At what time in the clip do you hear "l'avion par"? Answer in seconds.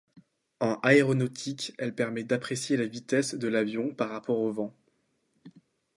3.47-4.09